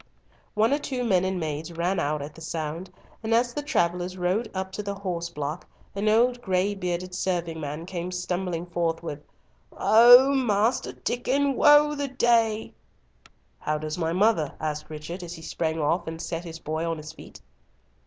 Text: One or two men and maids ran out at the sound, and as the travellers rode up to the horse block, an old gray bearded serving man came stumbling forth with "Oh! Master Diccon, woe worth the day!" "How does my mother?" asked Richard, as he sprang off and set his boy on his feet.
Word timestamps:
One 0.55 0.73
or 0.73 0.79
two 0.79 1.03
men 1.03 1.23
and 1.23 1.39
maids 1.39 1.71
ran 1.71 1.99
out 1.99 2.23
at 2.23 2.33
the 2.33 2.41
sound, 2.41 2.89
and 3.21 3.35
as 3.35 3.53
the 3.53 3.61
travellers 3.61 4.17
rode 4.17 4.49
up 4.51 4.71
to 4.71 4.81
the 4.81 4.95
horse 4.95 5.29
block, 5.29 5.67
an 5.93 6.09
old 6.09 6.41
gray 6.41 6.73
bearded 6.73 7.13
serving 7.13 7.59
man 7.59 7.85
came 7.85 8.11
stumbling 8.11 8.65
forth 8.65 9.03
with 9.03 9.21
"Oh! 9.71 10.33
Master 10.33 10.93
Diccon, 10.93 11.53
woe 11.53 11.89
worth 11.89 11.99
the 11.99 12.07
day!" 12.07 12.73
"How 13.59 13.77
does 13.77 13.95
my 13.99 14.11
mother?" 14.11 14.53
asked 14.59 14.89
Richard, 14.89 15.21
as 15.21 15.35
he 15.35 15.43
sprang 15.43 15.79
off 15.79 16.07
and 16.07 16.19
set 16.19 16.45
his 16.45 16.57
boy 16.57 16.83
on 16.83 16.97
his 16.97 17.13
feet. 17.13 17.39